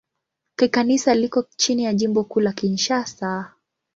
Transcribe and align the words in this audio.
Kikanisa 0.55 1.13
liko 1.15 1.43
chini 1.57 1.83
ya 1.83 1.93
Jimbo 1.93 2.23
Kuu 2.23 2.39
la 2.39 2.53
Kinshasa. 2.53 3.53